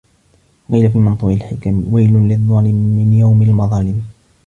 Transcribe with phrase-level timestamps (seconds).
[0.69, 4.03] وَقِيلَ فِي مَنْثُورِ الْحِكَمِ وَيْلٌ لِلظَّالِمِ مِنْ يَوْمِ الْمَظَالِمِ